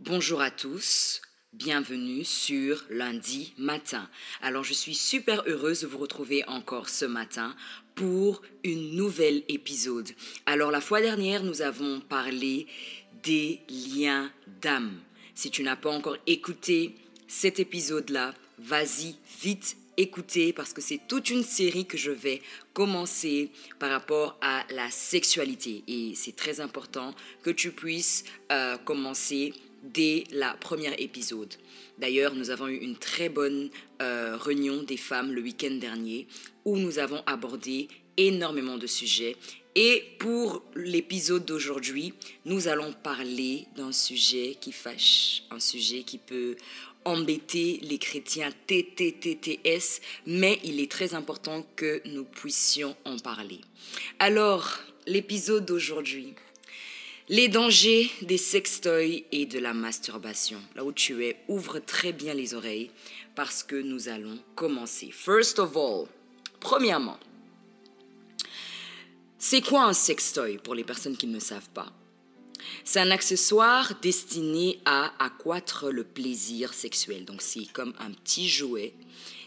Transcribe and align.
Bonjour 0.00 0.40
à 0.40 0.50
tous, 0.50 1.22
bienvenue 1.52 2.24
sur 2.24 2.84
lundi 2.90 3.54
matin. 3.58 4.10
Alors 4.42 4.64
je 4.64 4.74
suis 4.74 4.94
super 4.94 5.44
heureuse 5.46 5.82
de 5.82 5.86
vous 5.86 5.98
retrouver 5.98 6.42
encore 6.48 6.88
ce 6.88 7.04
matin 7.04 7.54
pour 7.94 8.42
une 8.64 8.96
nouvelle 8.96 9.44
épisode. 9.46 10.10
Alors 10.46 10.72
la 10.72 10.80
fois 10.80 11.00
dernière, 11.00 11.44
nous 11.44 11.62
avons 11.62 12.00
parlé 12.00 12.66
des 13.22 13.60
liens 13.68 14.32
d'âme. 14.60 14.98
Si 15.36 15.52
tu 15.52 15.62
n'as 15.62 15.76
pas 15.76 15.90
encore 15.90 16.18
écouté 16.26 16.96
cet 17.28 17.60
épisode-là, 17.60 18.34
vas-y 18.58 19.14
vite 19.40 19.76
écouter 19.96 20.52
parce 20.52 20.72
que 20.72 20.80
c'est 20.80 21.00
toute 21.06 21.30
une 21.30 21.44
série 21.44 21.86
que 21.86 21.96
je 21.96 22.10
vais 22.10 22.42
commencer 22.72 23.50
par 23.78 23.90
rapport 23.90 24.36
à 24.40 24.64
la 24.70 24.90
sexualité 24.90 25.84
et 25.86 26.14
c'est 26.16 26.34
très 26.34 26.60
important 26.60 27.14
que 27.42 27.50
tu 27.50 27.70
puisses 27.70 28.24
euh, 28.50 28.76
commencer 28.78 29.52
dès 29.84 30.24
la 30.32 30.54
première 30.54 30.98
épisode. 31.00 31.54
D'ailleurs, 31.98 32.34
nous 32.34 32.50
avons 32.50 32.68
eu 32.68 32.76
une 32.76 32.96
très 32.96 33.28
bonne 33.28 33.70
euh, 34.02 34.36
réunion 34.36 34.82
des 34.82 34.96
femmes 34.96 35.32
le 35.32 35.42
week-end 35.42 35.74
dernier 35.74 36.26
où 36.64 36.76
nous 36.76 36.98
avons 36.98 37.22
abordé 37.26 37.88
énormément 38.16 38.78
de 38.78 38.86
sujets. 38.86 39.36
Et 39.76 40.04
pour 40.18 40.62
l'épisode 40.74 41.44
d'aujourd'hui, 41.44 42.14
nous 42.44 42.68
allons 42.68 42.92
parler 42.92 43.66
d'un 43.76 43.92
sujet 43.92 44.56
qui 44.60 44.72
fâche, 44.72 45.42
un 45.50 45.58
sujet 45.58 46.02
qui 46.02 46.18
peut 46.18 46.56
embêter 47.04 47.80
les 47.82 47.98
chrétiens 47.98 48.50
TTTTS, 48.66 50.00
mais 50.26 50.58
il 50.64 50.80
est 50.80 50.90
très 50.90 51.14
important 51.14 51.66
que 51.76 52.00
nous 52.06 52.24
puissions 52.24 52.96
en 53.04 53.18
parler. 53.18 53.60
Alors, 54.18 54.78
l'épisode 55.06 55.66
d'aujourd'hui, 55.66 56.34
les 57.28 57.48
dangers 57.48 58.10
des 58.22 58.36
sextoys 58.36 59.24
et 59.32 59.46
de 59.46 59.58
la 59.58 59.72
masturbation. 59.72 60.60
Là 60.74 60.84
où 60.84 60.92
tu 60.92 61.24
es, 61.24 61.36
ouvre 61.48 61.78
très 61.78 62.12
bien 62.12 62.34
les 62.34 62.54
oreilles 62.54 62.90
parce 63.34 63.62
que 63.62 63.76
nous 63.76 64.08
allons 64.08 64.38
commencer. 64.54 65.10
First 65.10 65.58
of 65.58 65.76
all, 65.76 66.06
premièrement, 66.60 67.18
c'est 69.38 69.62
quoi 69.62 69.84
un 69.84 69.92
sextoy 69.92 70.58
pour 70.58 70.74
les 70.74 70.84
personnes 70.84 71.16
qui 71.16 71.26
ne 71.26 71.38
savent 71.40 71.70
pas? 71.70 71.92
C'est 72.82 73.00
un 73.00 73.10
accessoire 73.10 73.94
destiné 74.00 74.80
à 74.84 75.12
accroître 75.18 75.90
le 75.90 76.04
plaisir 76.04 76.72
sexuel. 76.74 77.24
Donc 77.24 77.42
c'est 77.42 77.66
comme 77.72 77.94
un 77.98 78.10
petit 78.10 78.48
jouet 78.48 78.94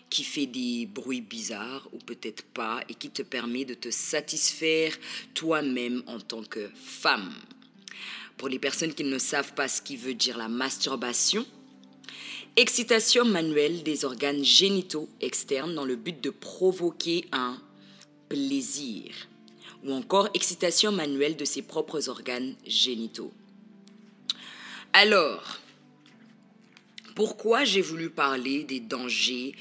qui 0.10 0.24
fait 0.24 0.46
des 0.46 0.86
bruits 0.86 1.22
bizarres 1.22 1.88
ou 1.92 1.98
peut-être 1.98 2.44
pas 2.44 2.82
et 2.90 2.94
qui 2.96 3.10
te 3.10 3.22
permet 3.22 3.66
de 3.66 3.74
te 3.74 3.92
satisfaire 3.92 4.96
toi-même 5.34 6.02
en 6.08 6.20
tant 6.20 6.44
que 6.44 6.70
femme. 6.76 7.34
Pour 8.38 8.50
les 8.50 8.60
personnes 8.60 8.94
qui 8.94 9.04
ne 9.04 9.18
savent 9.18 9.54
pas 9.54 9.68
ce 9.68 9.82
qui 9.82 9.98
veut 9.98 10.14
dire 10.14 10.38
la 10.38 10.48
masturbation, 10.48 11.46
excitation 12.56 13.26
manuelle 13.26 13.84
des 13.84 14.06
organes 14.06 14.44
génitaux 14.44 15.10
externes 15.22 15.74
dans 15.74 15.86
le 15.86 15.96
but 15.96 16.22
de 16.24 16.30
provoquer 16.30 17.26
un 17.32 17.60
plaisir, 18.30 19.12
ou 19.84 19.92
encore 19.92 20.30
excitation 20.34 20.92
manuelle 20.92 21.36
de 21.36 21.46
ses 21.46 21.62
propres 21.62 22.10
organes 22.10 22.56
génitaux. 22.66 23.32
Alors, 24.94 25.60
pourquoi 27.16 27.64
j'ai 27.64 27.82
voulu 27.82 28.10
parler 28.10 28.64
des 28.64 28.80
dangers 28.80 29.56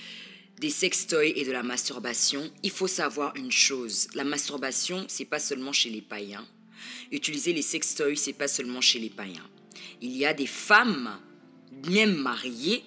des 0.60 0.70
sextoys 0.70 1.32
et 1.36 1.44
de 1.44 1.52
la 1.52 1.62
masturbation? 1.62 2.50
Il 2.62 2.70
faut 2.70 2.86
savoir 2.86 3.36
une 3.36 3.52
chose, 3.52 4.08
la 4.14 4.24
masturbation, 4.24 5.04
c'est 5.08 5.24
pas 5.24 5.38
seulement 5.38 5.72
chez 5.72 5.90
les 5.90 6.00
païens, 6.00 6.46
utiliser 7.12 7.52
les 7.52 7.62
sextoys, 7.62 8.16
c'est 8.16 8.32
pas 8.32 8.48
seulement 8.48 8.80
chez 8.80 8.98
les 8.98 9.10
païens. 9.10 9.48
Il 10.02 10.16
y 10.16 10.26
a 10.26 10.34
des 10.34 10.46
femmes, 10.46 11.18
même 11.88 12.14
mariées, 12.16 12.82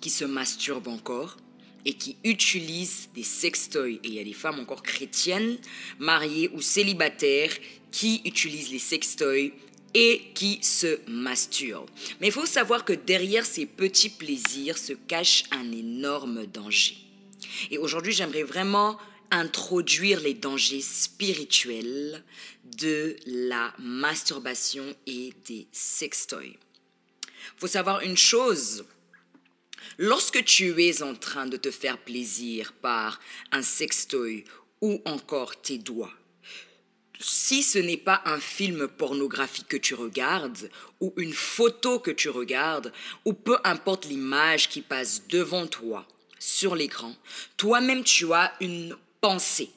qui 0.00 0.10
se 0.10 0.24
masturbent 0.24 0.88
encore 0.88 1.36
et 1.84 1.94
qui 1.94 2.16
utilisent 2.24 3.08
des 3.14 3.22
sextoys. 3.22 4.00
Et 4.04 4.08
il 4.08 4.14
y 4.14 4.18
a 4.18 4.24
des 4.24 4.32
femmes 4.32 4.60
encore 4.60 4.82
chrétiennes, 4.82 5.58
mariées 5.98 6.50
ou 6.52 6.60
célibataires, 6.60 7.52
qui 7.90 8.20
utilisent 8.24 8.70
les 8.70 8.78
sextoys 8.78 9.52
et 9.94 10.22
qui 10.34 10.58
se 10.62 11.00
masturbent. 11.08 11.90
Mais 12.20 12.28
il 12.28 12.32
faut 12.32 12.46
savoir 12.46 12.84
que 12.84 12.92
derrière 12.92 13.44
ces 13.44 13.66
petits 13.66 14.10
plaisirs 14.10 14.78
se 14.78 14.92
cache 14.92 15.44
un 15.50 15.72
énorme 15.72 16.46
danger. 16.46 16.96
Et 17.70 17.78
aujourd'hui, 17.78 18.12
j'aimerais 18.12 18.44
vraiment 18.44 18.98
introduire 19.30 20.20
les 20.20 20.34
dangers 20.34 20.80
spirituels 20.80 22.24
de 22.64 23.16
la 23.26 23.72
masturbation 23.78 24.94
et 25.06 25.32
des 25.46 25.66
sextoys. 25.72 26.58
Faut 27.56 27.66
savoir 27.66 28.00
une 28.00 28.16
chose. 28.16 28.84
Lorsque 29.98 30.44
tu 30.44 30.82
es 30.82 31.02
en 31.02 31.14
train 31.14 31.46
de 31.46 31.56
te 31.56 31.70
faire 31.70 31.98
plaisir 31.98 32.72
par 32.72 33.20
un 33.52 33.62
sextoy 33.62 34.44
ou 34.80 35.02
encore 35.04 35.60
tes 35.60 35.78
doigts, 35.78 36.12
si 37.20 37.62
ce 37.62 37.78
n'est 37.78 37.98
pas 37.98 38.22
un 38.24 38.40
film 38.40 38.88
pornographique 38.88 39.68
que 39.68 39.76
tu 39.76 39.94
regardes, 39.94 40.70
ou 41.00 41.12
une 41.16 41.34
photo 41.34 41.98
que 41.98 42.10
tu 42.10 42.30
regardes, 42.30 42.92
ou 43.26 43.34
peu 43.34 43.58
importe 43.64 44.06
l'image 44.06 44.68
qui 44.68 44.80
passe 44.80 45.26
devant 45.28 45.66
toi 45.66 46.06
sur 46.38 46.74
l'écran, 46.74 47.14
toi-même 47.58 48.04
tu 48.04 48.32
as 48.32 48.54
une 48.60 48.96
pensée. 49.20 49.70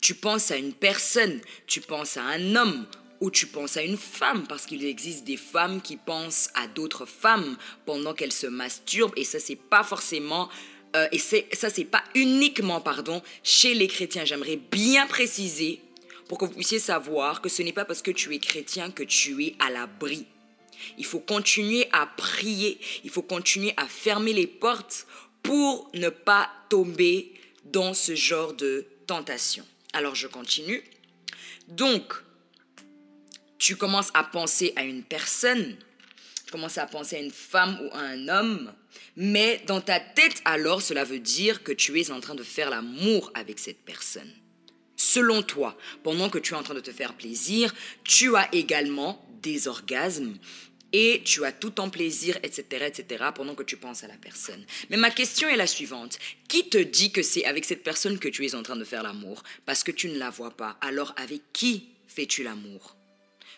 Tu 0.00 0.14
penses 0.14 0.50
à 0.50 0.56
une 0.56 0.72
personne, 0.72 1.40
tu 1.66 1.80
penses 1.80 2.16
à 2.16 2.24
un 2.24 2.56
homme 2.56 2.86
ou 3.20 3.30
tu 3.30 3.46
penses 3.46 3.76
à 3.76 3.82
une 3.82 3.96
femme 3.96 4.46
parce 4.48 4.66
qu'il 4.66 4.84
existe 4.84 5.24
des 5.24 5.36
femmes 5.36 5.80
qui 5.80 5.96
pensent 5.96 6.50
à 6.54 6.66
d'autres 6.66 7.06
femmes 7.06 7.56
pendant 7.86 8.14
qu'elles 8.14 8.32
se 8.32 8.48
masturbent 8.48 9.12
et 9.16 9.22
ça 9.22 9.38
c'est 9.38 9.54
pas 9.54 9.84
forcément 9.84 10.48
euh, 10.96 11.06
et 11.12 11.18
ça 11.18 11.70
c'est 11.70 11.84
pas 11.84 12.02
uniquement 12.16 12.80
pardon 12.80 13.22
chez 13.44 13.74
les 13.74 13.86
chrétiens. 13.86 14.24
J'aimerais 14.24 14.56
bien 14.56 15.06
préciser 15.06 15.80
pour 16.28 16.38
que 16.38 16.46
vous 16.46 16.52
puissiez 16.52 16.80
savoir 16.80 17.40
que 17.40 17.48
ce 17.48 17.62
n'est 17.62 17.72
pas 17.72 17.84
parce 17.84 18.02
que 18.02 18.10
tu 18.10 18.34
es 18.34 18.38
chrétien 18.38 18.90
que 18.90 19.04
tu 19.04 19.44
es 19.44 19.54
à 19.60 19.70
l'abri. 19.70 20.26
Il 20.98 21.04
faut 21.04 21.20
continuer 21.20 21.88
à 21.92 22.06
prier, 22.06 22.80
il 23.04 23.10
faut 23.10 23.22
continuer 23.22 23.72
à 23.76 23.86
fermer 23.86 24.32
les 24.32 24.48
portes 24.48 25.06
pour 25.44 25.90
ne 25.94 26.08
pas 26.08 26.50
tomber 26.68 27.32
dans 27.64 27.94
ce 27.94 28.14
genre 28.14 28.54
de 28.54 28.86
tentation. 29.06 29.64
Alors 29.92 30.14
je 30.14 30.26
continue. 30.26 30.82
Donc, 31.68 32.14
tu 33.58 33.76
commences 33.76 34.10
à 34.14 34.24
penser 34.24 34.72
à 34.76 34.82
une 34.82 35.04
personne, 35.04 35.76
tu 36.44 36.50
commences 36.50 36.78
à 36.78 36.86
penser 36.86 37.16
à 37.16 37.20
une 37.20 37.30
femme 37.30 37.78
ou 37.80 37.94
à 37.96 38.00
un 38.00 38.28
homme, 38.28 38.72
mais 39.16 39.62
dans 39.66 39.80
ta 39.80 40.00
tête 40.00 40.42
alors, 40.44 40.82
cela 40.82 41.04
veut 41.04 41.20
dire 41.20 41.62
que 41.62 41.72
tu 41.72 42.00
es 42.00 42.10
en 42.10 42.20
train 42.20 42.34
de 42.34 42.42
faire 42.42 42.70
l'amour 42.70 43.30
avec 43.34 43.58
cette 43.58 43.84
personne. 43.84 44.30
Selon 44.96 45.42
toi, 45.42 45.76
pendant 46.02 46.28
que 46.28 46.38
tu 46.38 46.54
es 46.54 46.56
en 46.56 46.62
train 46.62 46.74
de 46.74 46.80
te 46.80 46.92
faire 46.92 47.14
plaisir, 47.14 47.74
tu 48.04 48.36
as 48.36 48.48
également 48.54 49.24
des 49.42 49.68
orgasmes 49.68 50.34
et 50.92 51.22
tu 51.24 51.44
as 51.44 51.52
tout 51.52 51.80
en 51.80 51.88
plaisir, 51.88 52.38
etc., 52.42 52.86
etc., 52.86 53.24
pendant 53.34 53.54
que 53.54 53.62
tu 53.62 53.76
penses 53.76 54.04
à 54.04 54.08
la 54.08 54.16
personne. 54.16 54.64
Mais 54.90 54.96
ma 54.96 55.10
question 55.10 55.48
est 55.48 55.56
la 55.56 55.66
suivante. 55.66 56.18
Qui 56.48 56.68
te 56.68 56.78
dit 56.78 57.12
que 57.12 57.22
c'est 57.22 57.44
avec 57.44 57.64
cette 57.64 57.82
personne 57.82 58.18
que 58.18 58.28
tu 58.28 58.44
es 58.44 58.54
en 58.54 58.62
train 58.62 58.76
de 58.76 58.84
faire 58.84 59.02
l'amour? 59.02 59.42
Parce 59.64 59.82
que 59.82 59.90
tu 59.90 60.08
ne 60.08 60.18
la 60.18 60.30
vois 60.30 60.50
pas. 60.50 60.76
Alors 60.80 61.14
avec 61.16 61.40
qui 61.52 61.88
fais-tu 62.08 62.42
l'amour? 62.42 62.96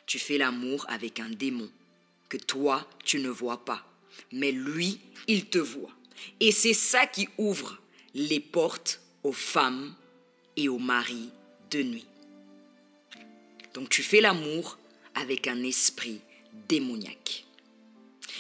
Tu 0.07 0.19
fais 0.19 0.39
l'amour 0.39 0.87
avec 0.89 1.19
un 1.19 1.31
démon 1.31 1.71
que 2.29 2.37
toi, 2.37 2.89
tu 3.05 3.19
ne 3.19 3.29
vois 3.29 3.65
pas. 3.65 3.85
Mais 4.33 4.53
lui, 4.53 5.01
il 5.27 5.47
te 5.47 5.59
voit. 5.59 5.93
Et 6.41 6.53
c'est 6.53 6.75
ça 6.75 7.07
qui 7.07 7.29
ouvre 7.39 7.81
les 8.15 8.41
portes 8.41 9.01
aux 9.23 9.33
femmes 9.33 9.95
et 10.57 10.69
aux 10.69 10.79
maris 10.79 11.31
de 11.71 11.83
nuit. 11.83 12.07
Donc 13.73 13.89
tu 13.89 14.03
fais 14.03 14.21
l'amour 14.21 14.79
avec 15.15 15.49
un 15.49 15.63
esprit 15.65 16.21
démoniaque. 16.69 17.45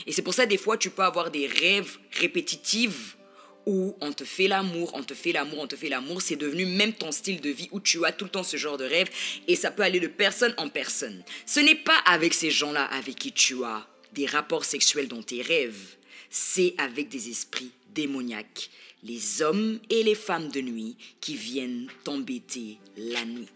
Et 0.06 0.12
c'est 0.12 0.22
pour 0.22 0.34
ça, 0.34 0.46
des 0.46 0.58
fois, 0.58 0.76
tu 0.76 0.90
peux 0.90 1.02
avoir 1.02 1.30
des 1.30 1.46
rêves 1.46 1.98
répétitifs 2.12 3.16
où 3.66 3.96
on 4.00 4.12
te 4.12 4.24
fait 4.24 4.48
l'amour, 4.48 4.90
on 4.94 5.02
te 5.02 5.14
fait 5.14 5.32
l'amour, 5.32 5.60
on 5.60 5.66
te 5.66 5.76
fait 5.76 5.88
l'amour. 5.88 6.20
C'est 6.20 6.36
devenu 6.36 6.66
même 6.66 6.92
ton 6.92 7.12
style 7.12 7.40
de 7.40 7.50
vie 7.50 7.68
où 7.72 7.80
tu 7.80 8.04
as 8.04 8.12
tout 8.12 8.24
le 8.24 8.30
temps 8.30 8.42
ce 8.42 8.56
genre 8.56 8.76
de 8.76 8.84
rêve 8.84 9.08
et 9.48 9.56
ça 9.56 9.70
peut 9.70 9.82
aller 9.82 10.00
de 10.00 10.06
personne 10.06 10.54
en 10.58 10.68
personne. 10.68 11.22
Ce 11.46 11.60
n'est 11.60 11.74
pas 11.74 11.96
avec 12.04 12.34
ces 12.34 12.50
gens-là 12.50 12.84
avec 12.84 13.16
qui 13.16 13.32
tu 13.32 13.64
as 13.64 13.86
des 14.12 14.26
rapports 14.26 14.64
sexuels 14.64 15.08
dans 15.08 15.22
tes 15.22 15.42
rêves. 15.42 15.96
C'est 16.30 16.74
avec 16.78 17.08
des 17.08 17.30
esprits 17.30 17.70
démoniaques, 17.94 18.70
les 19.02 19.42
hommes 19.42 19.78
et 19.88 20.02
les 20.02 20.14
femmes 20.14 20.48
de 20.48 20.60
nuit 20.60 20.96
qui 21.20 21.36
viennent 21.36 21.88
t'embêter 22.02 22.78
la 22.96 23.24
nuit. 23.24 23.48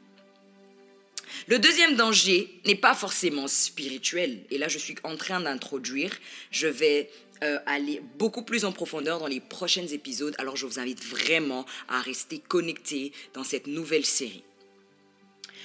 Le 1.47 1.59
deuxième 1.59 1.97
danger 1.97 2.49
n'est 2.67 2.75
pas 2.75 2.95
forcément 2.95 3.49
spirituel. 3.49 4.39
Et 4.51 4.59
là, 4.59 4.69
je 4.69 4.79
suis 4.79 4.95
en 5.05 5.17
train 5.17 5.41
d'introduire. 5.41 6.11
Je 6.51 6.67
vais 6.67 7.11
euh, 7.43 7.59
aller 7.67 8.03
beaucoup 8.19 8.43
plus 8.43 8.65
en 8.65 8.73
profondeur 8.73 9.19
dans 9.19 9.27
les 9.27 9.41
prochains 9.41 9.87
épisodes. 9.87 10.35
Alors, 10.39 10.57
je 10.57 10.67
vous 10.67 10.79
invite 10.79 11.05
vraiment 11.05 11.65
à 11.89 12.01
rester 12.01 12.39
connecté 12.39 13.13
dans 13.35 13.45
cette 13.45 13.67
nouvelle 13.67 14.05
série. 14.05 14.43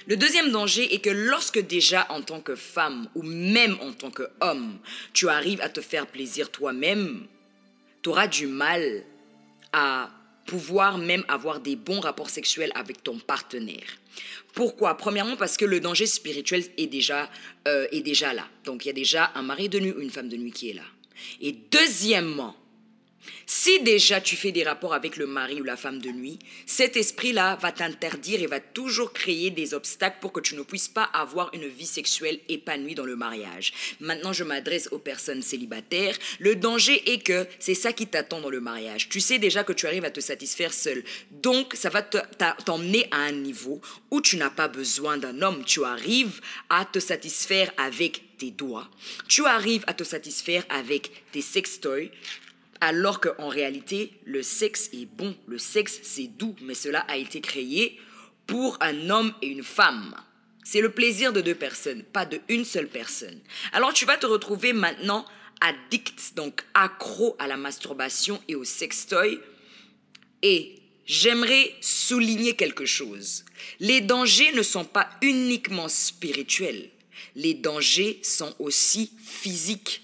Le 0.06 0.18
deuxième 0.18 0.52
danger 0.52 0.94
est 0.94 1.00
que 1.00 1.10
lorsque 1.10 1.60
déjà 1.60 2.06
en 2.10 2.22
tant 2.22 2.42
que 2.42 2.56
femme 2.56 3.08
ou 3.16 3.24
même 3.24 3.78
en 3.80 3.94
tant 3.94 4.12
qu'homme, 4.12 4.78
tu 5.14 5.30
arrives 5.30 5.62
à 5.62 5.70
te 5.70 5.80
faire 5.80 6.08
plaisir 6.08 6.52
toi-même, 6.52 7.26
tu 8.02 8.10
auras 8.10 8.28
du 8.28 8.48
mal 8.48 9.04
à 9.72 10.12
pouvoir 10.46 10.98
même 10.98 11.24
avoir 11.28 11.60
des 11.60 11.76
bons 11.76 12.00
rapports 12.00 12.30
sexuels 12.30 12.72
avec 12.76 13.04
ton 13.04 13.18
partenaire. 13.20 13.98
Pourquoi? 14.54 14.96
Premièrement 14.96 15.36
parce 15.36 15.58
que 15.58 15.66
le 15.66 15.80
danger 15.80 16.06
spirituel 16.06 16.64
est 16.78 16.88
déjà, 16.88 17.30
euh, 17.68 17.88
est 17.92 18.02
déjà 18.02 18.34
là. 18.34 18.48
Donc 18.66 18.86
il 18.86 18.90
y 18.90 18.92
a 18.92 18.94
déjà 18.94 19.32
un 19.36 19.42
mari 19.42 19.70
de 19.70 19.80
nuit 19.80 19.92
ou 19.92 20.02
une 20.02 20.12
femme 20.12 20.30
de 20.30 20.38
nuit 20.38 20.52
qui 20.52 20.70
est 20.70 20.74
là. 20.74 20.84
Et 21.42 21.56
deuxièmement, 21.72 22.56
si 23.46 23.82
déjà 23.82 24.22
tu 24.22 24.36
fais 24.36 24.52
des 24.52 24.64
rapports 24.64 24.94
avec 24.94 25.18
le 25.18 25.28
mari 25.28 25.60
ou 25.62 25.64
la 25.64 25.78
femme 25.78 26.00
de 26.00 26.10
nuit, 26.10 26.40
cet 26.66 26.98
esprit-là 26.98 27.58
va 27.62 27.72
t'interdire 27.72 28.42
et 28.42 28.48
va 28.48 28.60
toujours 28.60 29.14
créer 29.14 29.50
des 29.50 29.74
obstacles 29.74 30.18
pour 30.22 30.32
que 30.32 30.40
tu 30.40 30.56
ne 30.56 30.64
puisses 30.64 30.88
pas 30.88 31.04
avoir 31.04 31.54
une 31.54 31.68
vie 31.68 31.86
sexuelle 31.86 32.40
épanouie 32.50 32.96
dans 32.96 33.06
le 33.06 33.16
mariage. 33.16 33.74
Maintenant, 34.00 34.34
je 34.34 34.44
m'adresse 34.44 34.90
aux 34.92 35.00
personnes 35.00 35.42
célibataires. 35.42 36.18
Le 36.40 36.56
danger 36.56 37.12
est 37.12 37.24
que 37.24 37.48
c'est 37.60 37.76
ça 37.76 37.94
qui 37.94 38.08
t'attend 38.08 38.42
dans 38.42 38.50
le 38.50 38.62
mariage. 38.62 39.10
Tu 39.10 39.20
sais 39.20 39.40
déjà 39.40 39.64
que 39.64 39.74
tu 39.74 39.88
arrives 39.88 40.06
à 40.06 40.12
te 40.12 40.20
satisfaire 40.20 40.74
seul. 40.74 41.04
Donc, 41.32 41.74
ça 41.76 41.90
va 41.90 42.02
t'emmener 42.02 43.08
à 43.12 43.18
un 43.18 43.32
niveau 43.32 43.82
où 44.12 44.22
tu 44.22 44.38
n'as 44.38 44.50
pas 44.50 44.68
besoin 44.68 45.18
d'un 45.18 45.42
homme. 45.42 45.64
Tu 45.66 45.84
arrives 45.84 46.42
à 46.70 46.86
te 46.86 47.00
satisfaire 47.00 47.72
avec 47.78 48.38
tes 48.38 48.52
doigts. 48.52 48.90
Tu 49.28 49.46
arrives 49.46 49.84
à 49.88 49.94
te 49.94 50.04
satisfaire 50.04 50.64
avec 50.70 51.12
tes 51.32 51.42
sextoys 51.42 52.12
alors 52.84 53.22
qu'en 53.22 53.48
réalité, 53.48 54.12
le 54.26 54.44
sexe 54.44 54.90
est 54.94 55.06
bon, 55.06 55.36
le 55.48 55.58
sexe 55.58 56.00
c'est 56.04 56.28
doux, 56.28 56.56
mais 56.62 56.74
cela 56.74 57.00
a 57.08 57.18
été 57.18 57.40
créé 57.42 57.98
pour 58.46 58.78
un 58.82 59.10
homme 59.10 59.34
et 59.42 59.48
une 59.48 59.64
femme. 59.64 60.16
C'est 60.66 60.82
le 60.82 60.92
plaisir 60.92 61.34
de 61.34 61.42
deux 61.42 61.56
personnes, 61.56 62.04
pas 62.04 62.26
de 62.26 62.42
une 62.50 62.66
seule 62.66 62.88
personne. 62.88 63.40
Alors 63.72 63.94
tu 63.94 64.06
vas 64.06 64.18
te 64.18 64.26
retrouver 64.26 64.74
maintenant 64.74 65.26
addict, 65.62 66.36
donc 66.36 66.64
accro 66.74 67.36
à 67.40 67.48
la 67.48 67.58
masturbation 67.58 68.42
et 68.48 68.56
au 68.56 68.66
sextoy. 68.66 69.40
Et 70.42 70.76
j'aimerais 71.06 71.74
souligner 71.80 72.56
quelque 72.56 72.86
chose. 72.86 73.46
Les 73.80 74.02
dangers 74.02 74.52
ne 74.52 74.62
sont 74.62 74.86
pas 74.86 75.10
uniquement 75.22 75.88
spirituels. 75.88 76.90
Les 77.36 77.54
dangers 77.54 78.20
sont 78.24 78.54
aussi 78.60 79.14
physiques. 79.24 80.03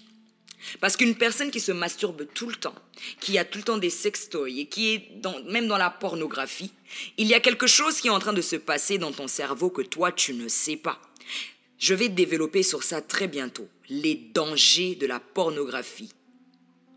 Parce 0.78 0.96
qu'une 0.96 1.16
personne 1.16 1.50
qui 1.50 1.60
se 1.60 1.72
masturbe 1.72 2.26
tout 2.32 2.48
le 2.48 2.54
temps, 2.54 2.74
qui 3.20 3.38
a 3.38 3.44
tout 3.44 3.58
le 3.58 3.64
temps 3.64 3.78
des 3.78 3.90
sextoys 3.90 4.60
et 4.60 4.66
qui 4.66 4.94
est 4.94 5.08
même 5.48 5.66
dans 5.66 5.78
la 5.78 5.90
pornographie, 5.90 6.72
il 7.16 7.26
y 7.26 7.34
a 7.34 7.40
quelque 7.40 7.66
chose 7.66 8.00
qui 8.00 8.08
est 8.08 8.10
en 8.10 8.18
train 8.18 8.32
de 8.32 8.40
se 8.42 8.56
passer 8.56 8.98
dans 8.98 9.12
ton 9.12 9.26
cerveau 9.26 9.70
que 9.70 9.82
toi 9.82 10.12
tu 10.12 10.34
ne 10.34 10.48
sais 10.48 10.76
pas. 10.76 11.00
Je 11.78 11.94
vais 11.94 12.08
développer 12.08 12.62
sur 12.62 12.82
ça 12.82 13.00
très 13.00 13.26
bientôt, 13.26 13.68
les 13.88 14.14
dangers 14.14 14.94
de 14.94 15.06
la 15.06 15.18
pornographie 15.18 16.12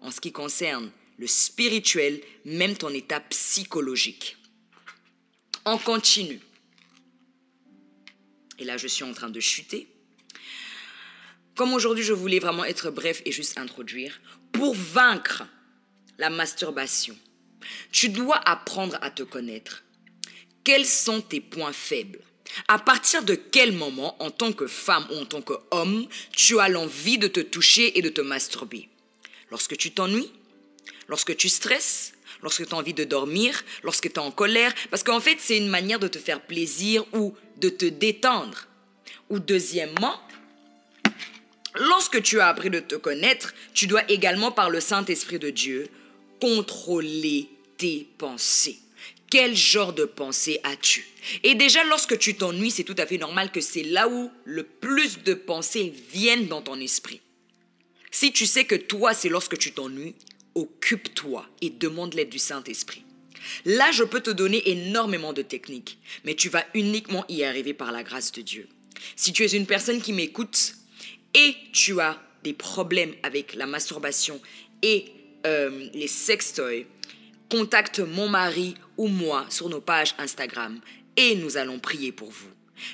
en 0.02 0.12
ce 0.12 0.20
qui 0.20 0.32
concerne 0.32 0.92
le 1.18 1.28
spirituel, 1.28 2.22
même 2.46 2.76
ton 2.76 2.90
état 2.90 3.22
psychologique. 3.22 4.38
On 5.66 5.78
continue. 5.78 6.42
Et 8.60 8.66
là, 8.66 8.78
je 8.78 8.88
suis 8.88 9.04
en 9.04 9.14
train 9.14 9.30
de 9.30 9.40
chuter. 9.40 9.88
Comme 11.56 11.74
aujourd'hui, 11.74 12.04
je 12.04 12.14
voulais 12.14 12.40
vraiment 12.40 12.66
être 12.66 12.90
bref 12.90 13.22
et 13.26 13.32
juste 13.32 13.58
introduire, 13.58 14.20
pour 14.52 14.74
vaincre 14.74 15.44
la 16.18 16.30
masturbation, 16.30 17.18
tu 17.92 18.10
dois 18.10 18.38
apprendre 18.38 18.98
à 19.02 19.10
te 19.10 19.24
connaître. 19.24 19.84
Quels 20.64 20.86
sont 20.86 21.22
tes 21.22 21.42
points 21.42 21.74
faibles? 21.74 22.20
À 22.68 22.78
partir 22.80 23.24
de 23.24 23.36
quel 23.36 23.72
moment, 23.72 24.16
en 24.22 24.32
tant 24.32 24.54
que 24.54 24.68
femme 24.68 25.08
ou 25.12 25.16
en 25.16 25.26
tant 25.26 25.42
qu'homme, 25.42 26.08
tu 26.32 26.60
as 26.60 26.70
l'envie 26.70 27.18
de 27.18 27.28
te 27.28 27.40
toucher 27.40 27.98
et 27.98 28.02
de 28.02 28.10
te 28.10 28.22
masturber? 28.22 28.90
Lorsque 29.52 29.78
tu 29.78 29.92
t'ennuies 29.92 30.32
Lorsque 31.08 31.36
tu 31.36 31.50
stresses 31.50 32.14
Lorsque 32.42 32.68
tu 32.68 32.74
as 32.74 32.78
envie 32.78 32.94
de 32.94 33.04
dormir 33.04 33.64
Lorsque 33.84 34.12
tu 34.12 34.16
es 34.16 34.20
en 34.20 34.32
colère 34.32 34.74
Parce 34.90 35.04
qu'en 35.04 35.20
fait, 35.20 35.38
c'est 35.40 35.58
une 35.58 35.68
manière 35.68 36.00
de 36.00 36.08
te 36.08 36.18
faire 36.18 36.42
plaisir 36.42 37.06
ou 37.14 37.36
de 37.58 37.70
te 37.70 37.86
détendre. 37.86 38.68
Ou 39.30 39.40
deuxièmement, 39.40 40.20
Lorsque 41.76 42.22
tu 42.22 42.40
as 42.40 42.48
appris 42.48 42.70
de 42.70 42.80
te 42.80 42.96
connaître, 42.96 43.54
tu 43.74 43.88
dois 43.88 44.10
également, 44.10 44.52
par 44.52 44.70
le 44.70 44.80
Saint-Esprit 44.80 45.40
de 45.40 45.50
Dieu, 45.50 45.88
contrôler 46.40 47.50
tes 47.78 48.08
pensées. 48.18 48.80
Quel 49.32 49.56
genre 49.56 49.94
de 49.94 50.06
pensée 50.06 50.60
as-tu? 50.64 51.08
Et 51.44 51.56
déjà, 51.56 51.84
lorsque 51.86 52.20
tu 52.20 52.36
t'ennuies, 52.36 52.70
c'est 52.70 52.84
tout 52.84 52.96
à 53.00 53.08
fait 53.08 53.18
normal 53.18 53.52
que 53.52 53.62
c'est 53.62 53.84
là 53.84 54.08
où 54.08 54.30
le 54.46 54.64
plus 54.64 55.24
de 55.24 55.34
pensées 55.34 55.92
viennent 56.12 56.48
dans 56.48 56.62
ton 56.62 56.80
esprit. 56.80 57.22
Si 58.12 58.32
tu 58.32 58.46
sais 58.46 58.66
que 58.66 58.76
toi, 58.76 59.16
c'est 59.16 59.30
lorsque 59.30 59.58
tu 59.58 59.72
t'ennuies, 59.72 60.14
occupe-toi 60.54 61.48
et 61.62 61.72
demande 61.72 62.14
l'aide 62.14 62.30
du 62.30 62.38
Saint-Esprit. 62.38 63.04
Là, 63.66 63.92
je 63.92 64.04
peux 64.04 64.22
te 64.22 64.30
donner 64.30 64.70
énormément 64.70 65.34
de 65.34 65.42
techniques, 65.42 65.98
mais 66.24 66.36
tu 66.36 66.50
vas 66.50 66.66
uniquement 66.76 67.26
y 67.28 67.44
arriver 67.44 67.74
par 67.74 67.92
la 67.92 68.04
grâce 68.04 68.32
de 68.32 68.42
Dieu. 68.42 68.68
Si 69.16 69.34
tu 69.34 69.44
es 69.44 69.52
une 69.54 69.66
personne 69.66 70.02
qui 70.02 70.14
m'écoute, 70.14 70.76
et 71.34 71.56
tu 71.72 72.00
as 72.00 72.20
des 72.44 72.54
problèmes 72.54 73.14
avec 73.24 73.56
la 73.56 73.66
masturbation 73.66 74.40
et 74.82 75.06
euh, 75.46 75.90
les 75.94 76.08
sextoys, 76.08 76.86
contacte 77.50 78.00
mon 78.00 78.30
mari 78.30 78.76
ou 78.98 79.08
moi 79.08 79.46
sur 79.50 79.70
nos 79.70 79.82
pages 79.82 80.16
Instagram 80.18 80.80
et 81.18 81.36
nous 81.36 81.58
allons 81.58 81.80
prier 81.80 82.12
pour 82.12 82.32
vous. 82.32 82.50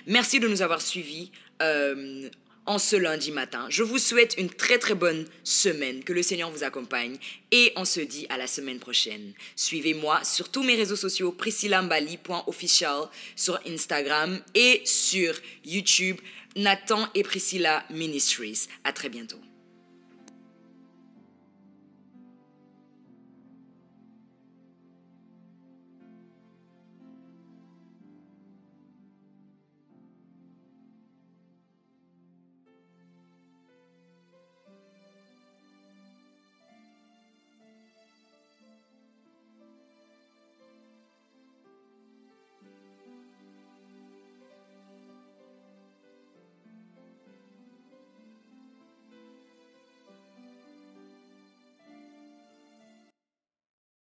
Merci 0.06 0.39
de 0.39 0.47
nous 0.47 0.62
avoir 0.62 0.81
suivis 0.81 1.31
euh, 1.62 2.30
en 2.65 2.77
ce 2.77 2.95
lundi 2.95 3.31
matin. 3.31 3.65
Je 3.69 3.81
vous 3.81 3.97
souhaite 3.97 4.36
une 4.38 4.50
très 4.50 4.77
très 4.77 4.94
bonne 4.94 5.25
semaine, 5.44 6.03
que 6.03 6.13
le 6.13 6.21
Seigneur 6.21 6.51
vous 6.51 6.63
accompagne 6.63 7.18
et 7.51 7.74
on 7.75 7.85
se 7.85 8.00
dit 8.00 8.27
à 8.30 8.38
la 8.38 8.47
semaine 8.47 8.80
prochaine. 8.80 9.33
Suivez-moi 9.56 10.24
sur 10.24 10.50
tous 10.50 10.63
mes 10.63 10.75
réseaux 10.75 10.95
sociaux, 10.95 11.31
priscillambali.official 11.31 13.09
sur 13.35 13.59
Instagram 13.68 14.39
et 14.53 14.81
sur 14.85 15.33
YouTube. 15.65 16.18
Nathan 16.59 17.07
et 17.15 17.23
Priscilla 17.23 17.85
Ministries. 17.89 18.67
À 18.83 18.91
très 18.91 19.07
bientôt. 19.07 19.39